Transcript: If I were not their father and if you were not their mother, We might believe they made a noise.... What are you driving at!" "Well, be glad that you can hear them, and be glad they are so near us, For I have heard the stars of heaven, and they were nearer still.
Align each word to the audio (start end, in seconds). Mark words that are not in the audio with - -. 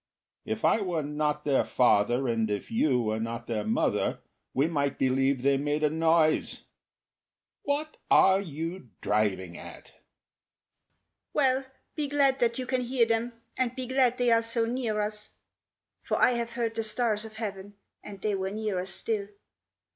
If 0.45 0.65
I 0.65 0.81
were 0.81 1.03
not 1.03 1.45
their 1.45 1.63
father 1.63 2.27
and 2.27 2.49
if 2.49 2.71
you 2.71 3.03
were 3.03 3.19
not 3.19 3.45
their 3.45 3.63
mother, 3.63 4.17
We 4.51 4.65
might 4.67 4.97
believe 4.97 5.43
they 5.43 5.57
made 5.57 5.83
a 5.83 5.91
noise.... 5.91 6.63
What 7.61 7.97
are 8.09 8.39
you 8.41 8.89
driving 9.01 9.59
at!" 9.59 9.93
"Well, 11.33 11.65
be 11.95 12.07
glad 12.07 12.39
that 12.39 12.57
you 12.57 12.65
can 12.65 12.81
hear 12.81 13.05
them, 13.05 13.33
and 13.55 13.75
be 13.75 13.85
glad 13.85 14.17
they 14.17 14.31
are 14.31 14.41
so 14.41 14.65
near 14.65 14.99
us, 15.01 15.29
For 16.01 16.17
I 16.19 16.31
have 16.31 16.49
heard 16.53 16.73
the 16.73 16.83
stars 16.83 17.23
of 17.23 17.35
heaven, 17.35 17.75
and 18.03 18.19
they 18.19 18.33
were 18.33 18.49
nearer 18.49 18.87
still. 18.87 19.27